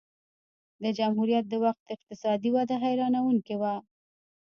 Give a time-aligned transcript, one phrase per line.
[0.83, 3.73] د جمهوریت د وخت اقتصادي وده حیرانوونکې وه